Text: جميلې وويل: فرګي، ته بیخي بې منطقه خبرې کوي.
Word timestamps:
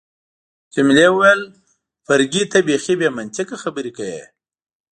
جميلې 0.73 1.05
وويل: 1.11 1.41
فرګي، 2.05 2.43
ته 2.51 2.57
بیخي 2.67 2.93
بې 2.99 3.09
منطقه 3.17 3.55
خبرې 3.63 3.91
کوي. 3.97 4.23